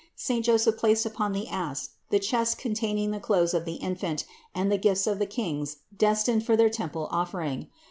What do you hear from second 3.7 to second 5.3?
Infant and the gifts of the